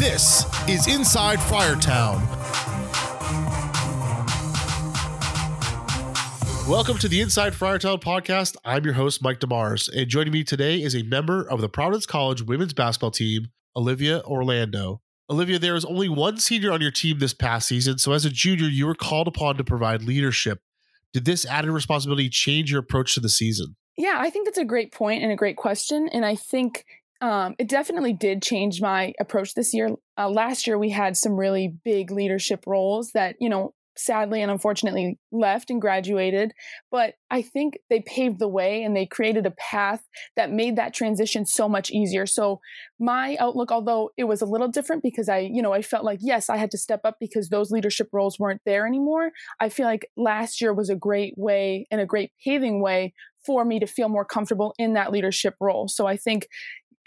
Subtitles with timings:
[0.00, 2.26] This is Inside Friartown.
[6.66, 8.56] Welcome to the Inside Friartown podcast.
[8.64, 12.06] I'm your host, Mike DeMars, and joining me today is a member of the Providence
[12.06, 15.02] College women's basketball team, Olivia Orlando.
[15.28, 18.30] Olivia, there is only one senior on your team this past season, so as a
[18.30, 20.62] junior, you were called upon to provide leadership.
[21.12, 23.76] Did this added responsibility change your approach to the season?
[23.98, 26.08] Yeah, I think that's a great point and a great question.
[26.10, 26.86] And I think
[27.20, 29.90] um, it definitely did change my approach this year.
[30.18, 34.50] Uh, last year, we had some really big leadership roles that, you know, sadly and
[34.50, 36.52] unfortunately left and graduated.
[36.90, 40.02] But I think they paved the way and they created a path
[40.36, 42.24] that made that transition so much easier.
[42.24, 42.60] So
[42.98, 46.20] my outlook, although it was a little different because I, you know, I felt like,
[46.22, 49.32] yes, I had to step up because those leadership roles weren't there anymore.
[49.60, 53.12] I feel like last year was a great way and a great paving way
[53.44, 55.88] for me to feel more comfortable in that leadership role.
[55.88, 56.46] So I think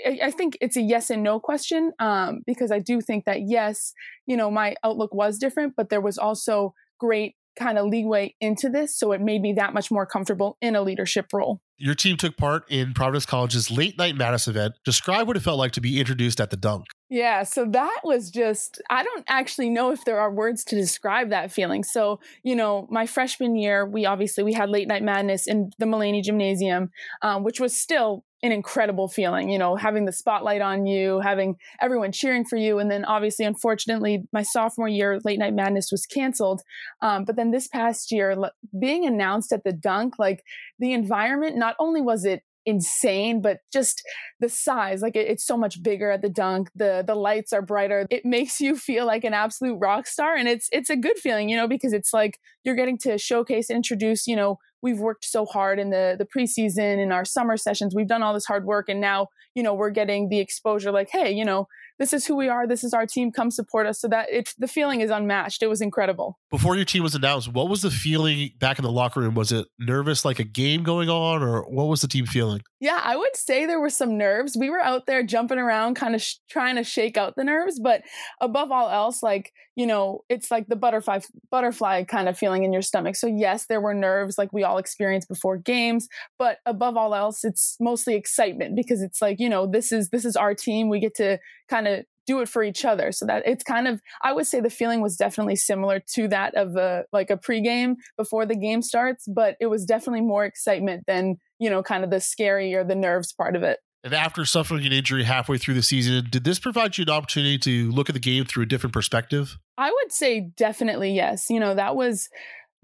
[0.06, 3.94] I think it's a yes and no question um, because I do think that yes,
[4.26, 8.70] you know, my outlook was different, but there was also great kind of leeway into
[8.70, 11.62] this, so it made me that much more comfortable in a leadership role.
[11.78, 14.74] Your team took part in Providence College's late night Madness event.
[14.86, 16.86] Describe what it felt like to be introduced at the dunk.
[17.10, 21.30] Yeah, so that was just, I don't actually know if there are words to describe
[21.30, 21.84] that feeling.
[21.84, 25.86] So, you know, my freshman year, we obviously, we had late night madness in the
[25.86, 26.90] Mullaney Gymnasium,
[27.22, 31.56] um, which was still an incredible feeling, you know, having the spotlight on you, having
[31.82, 32.78] everyone cheering for you.
[32.78, 36.62] And then obviously, unfortunately, my sophomore year, Late Night Madness was canceled.
[37.02, 38.36] Um, but then this past year,
[38.78, 40.44] being announced at the dunk, like
[40.78, 44.02] the environment, not only was it insane but just
[44.40, 47.62] the size like it, it's so much bigger at the dunk the the lights are
[47.62, 48.08] brighter.
[48.10, 51.50] It makes you feel like an absolute rock star and it's it's a good feeling
[51.50, 55.46] you know because it's like you're getting to showcase introduce you know we've worked so
[55.46, 58.90] hard in the the preseason in our summer sessions we've done all this hard work
[58.90, 61.68] and now you know we're getting the exposure like hey you know
[62.00, 62.68] this is who we are.
[62.68, 63.32] This is our team.
[63.32, 64.00] Come support us.
[64.00, 65.62] So that it's the feeling is unmatched.
[65.62, 66.40] It was incredible.
[66.50, 69.36] Before your team was announced what was the feeling back in the locker room?
[69.36, 72.62] Was it nervous like a game going on or what was the team feeling?
[72.80, 74.58] Yeah i would say there were some nerves.
[74.60, 77.80] We were out there jumping around kind of sh- trying to shake out the nerves
[77.80, 78.02] but
[78.42, 81.20] above all else like you know it's like the butterfly
[81.52, 83.16] butterfly kind of feeling in your stomach.
[83.16, 86.08] So yes there were nerves like we all experienced before games
[86.38, 90.26] but above all else it's mostly excitement because it's like you know this is this
[90.26, 90.90] is our team.
[90.90, 91.40] We get to
[91.70, 93.12] kind of do it for each other.
[93.12, 96.56] So that it's kind of i would say the feeling was definitely similar to that
[96.56, 101.04] of a like a pregame before the game starts but it was definitely more excitement
[101.08, 104.46] than you know kind of the scary or the nerves part of it and after
[104.46, 108.10] suffering an injury halfway through the season, did this provide you an opportunity to look
[108.10, 109.58] at the game through a different perspective?
[109.78, 111.50] I would say definitely yes.
[111.50, 112.30] You know, that was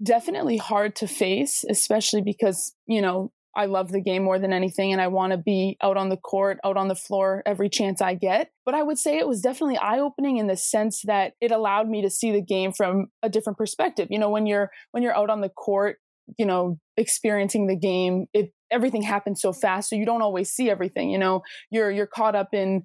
[0.02, 4.92] definitely hard to face, especially because, you know, I love the game more than anything
[4.92, 8.00] and I want to be out on the court, out on the floor every chance
[8.00, 8.50] I get.
[8.64, 12.00] But I would say it was definitely eye-opening in the sense that it allowed me
[12.02, 14.08] to see the game from a different perspective.
[14.10, 15.98] You know, when you're when you're out on the court,
[16.38, 20.70] you know, experiencing the game, it everything happens so fast so you don't always see
[20.70, 21.42] everything, you know.
[21.70, 22.84] You're you're caught up in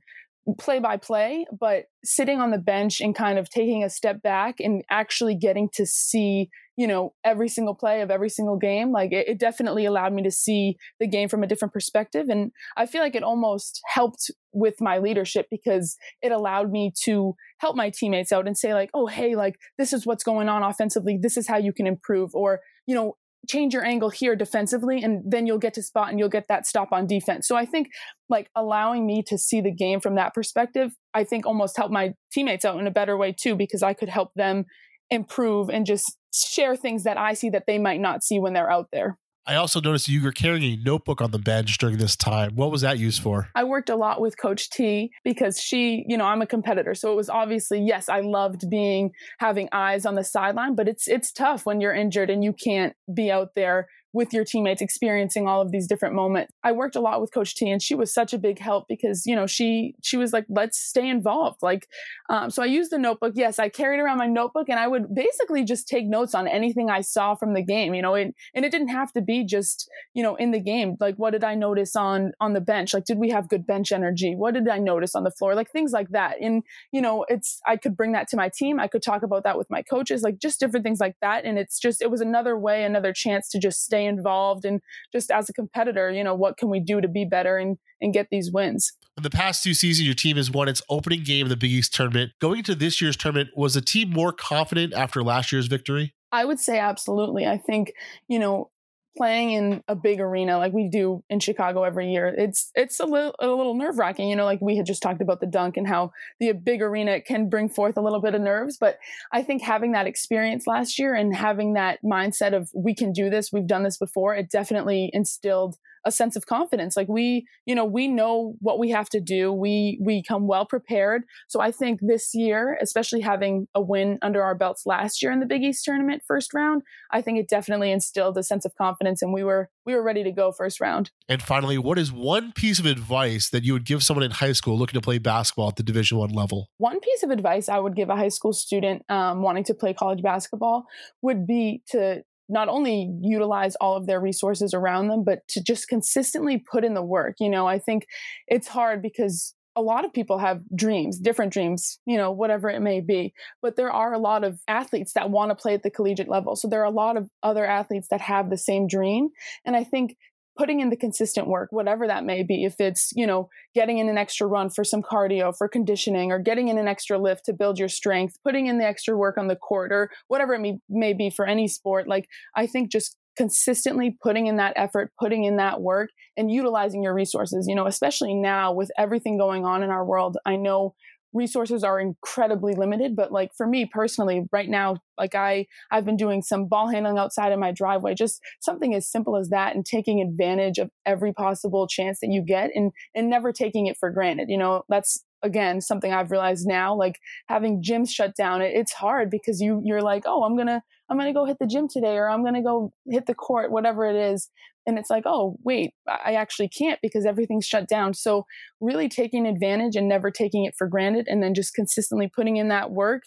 [0.60, 4.60] play by play, but sitting on the bench and kind of taking a step back
[4.60, 9.12] and actually getting to see, you know, every single play of every single game, like
[9.12, 12.28] it, it, definitely allowed me to see the game from a different perspective.
[12.30, 17.34] And I feel like it almost helped with my leadership because it allowed me to
[17.58, 20.62] help my teammates out and say, like, oh, hey, like this is what's going on
[20.62, 21.18] offensively.
[21.20, 22.36] This is how you can improve.
[22.36, 23.16] Or, you know,
[23.48, 26.66] change your angle here defensively and then you'll get to spot and you'll get that
[26.66, 27.48] stop on defense.
[27.48, 27.90] So I think
[28.30, 32.14] like allowing me to see the game from that perspective, I think almost helped my
[32.32, 34.66] teammates out in a better way too because I could help them
[35.10, 38.72] improve and just share things that I see that they might not see when they're
[38.72, 39.18] out there.
[39.48, 42.56] I also noticed you were carrying a notebook on the bench during this time.
[42.56, 43.50] What was that used for?
[43.54, 46.96] I worked a lot with Coach T because she, you know, I'm a competitor.
[46.96, 51.08] So it was obviously, yes, I loved being having eyes on the sideline, but it's
[51.08, 55.46] it's tough when you're injured and you can't be out there with your teammates experiencing
[55.46, 56.52] all of these different moments.
[56.64, 59.26] I worked a lot with Coach T and she was such a big help because,
[59.26, 61.58] you know, she she was like, let's stay involved.
[61.62, 61.88] Like,
[62.30, 63.34] um, so I used the notebook.
[63.36, 66.90] Yes, I carried around my notebook and I would basically just take notes on anything
[66.90, 69.90] I saw from the game, you know, and, and it didn't have to be just,
[70.14, 70.96] you know, in the game.
[71.00, 72.94] Like, what did I notice on on the bench?
[72.94, 74.34] Like, did we have good bench energy?
[74.34, 75.56] What did I notice on the floor?
[75.56, 76.38] Like things like that.
[76.40, 76.64] And,
[76.94, 78.80] you know, it's I could bring that to my team.
[78.80, 81.44] I could talk about that with my coaches, like just different things like that.
[81.44, 84.82] And it's just it was another way, another chance to just stay involved and
[85.12, 88.14] just as a competitor, you know, what can we do to be better and and
[88.14, 88.94] get these wins.
[89.18, 91.72] In the past two seasons, your team has won its opening game of the Big
[91.72, 92.34] East tournament.
[92.42, 96.14] Going into this year's tournament, was the team more confident after last year's victory?
[96.32, 97.48] I would say absolutely.
[97.48, 97.94] I think,
[98.28, 98.70] you know,
[99.16, 103.06] playing in a big arena like we do in Chicago every year, it's it's a
[103.06, 104.30] little a little nerve wracking.
[104.30, 107.22] You know, like we had just talked about the dunk and how the big arena
[107.22, 108.78] can bring forth a little bit of nerves.
[108.78, 109.00] But
[109.32, 113.30] I think having that experience last year and having that mindset of we can do
[113.30, 116.96] this, we've done this before, it definitely instilled a sense of confidence.
[116.96, 119.52] Like we you know we know what we have to do.
[119.52, 121.24] We we come well prepared.
[121.48, 125.40] So i think this year especially having a win under our belts last year in
[125.40, 126.82] the big east tournament first round
[127.12, 130.24] i think it definitely instilled a sense of confidence and we were we were ready
[130.24, 131.12] to go first round.
[131.30, 134.54] And finally what is one piece of advice that you would give someone in high
[134.54, 136.70] school looking to play basketball at the division one level?
[136.78, 139.94] One piece of advice i would give a high school student um, wanting to play
[139.94, 140.86] college basketball
[141.22, 145.88] would be to not only utilize all of their resources around them, but to just
[145.88, 147.36] consistently put in the work.
[147.40, 148.06] You know, I think
[148.48, 152.82] it's hard because a lot of people have dreams, different dreams, you know, whatever it
[152.82, 153.34] may be.
[153.62, 156.56] But there are a lot of athletes that want to play at the collegiate level.
[156.56, 159.30] So there are a lot of other athletes that have the same dream.
[159.66, 160.16] And I think
[160.58, 164.10] putting in the consistent work, whatever that may be, if it's, you know, getting in
[164.10, 167.54] an extra run for some cardio, for conditioning, or getting in an extra lift to
[167.54, 170.80] build your strength, putting in the extra work on the court, or whatever it may,
[170.90, 175.44] may be for any sport, like I think just consistently putting in that effort, putting
[175.44, 179.84] in that work, and utilizing your resources, you know, especially now with everything going on
[179.84, 180.38] in our world.
[180.46, 180.96] I know
[181.36, 186.18] resources are incredibly limited but like for me personally right now like i i've been
[186.18, 189.86] doing some ball handling outside of my driveway just something as simple as that and
[189.86, 194.10] taking advantage of every possible chance that you get and and never taking it for
[194.10, 194.84] granted you know?
[194.90, 199.62] That's again something i've realized now like having gyms shut down it, it's hard because
[199.62, 202.44] you you're like oh i'm gonna i'm gonna go hit the gym today or i'm
[202.44, 204.50] gonna go hit the court whatever it is.
[204.88, 208.14] And it's like oh wait i actually can't because everything's shut down.
[208.14, 208.46] So
[208.80, 212.68] really taking advantage and never taking it for granted and then just consistently putting in
[212.68, 213.24] that work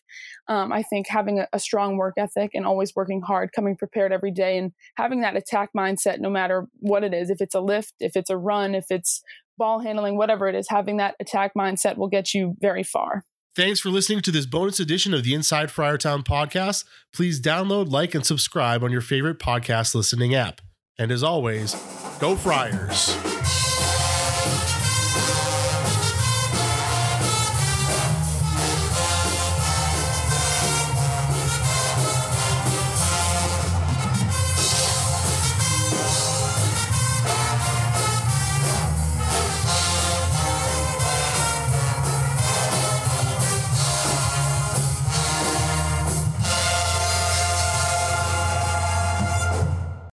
[0.46, 4.12] um, i think having a, a strong work ethic and always working hard coming prepared
[4.12, 7.60] every day and having that attack mindset no matter what it is if it's a
[7.60, 9.22] lift if it's a run if it's
[9.58, 13.24] ball handling whatever it is having that attack mindset will get you very far
[13.56, 16.84] Thanks for listening to this bonus edition of the Inside Friartown podcast.
[17.12, 20.60] Please download, like, and subscribe on your favorite podcast listening app.
[20.96, 21.74] And as always,
[22.20, 23.16] go Friars.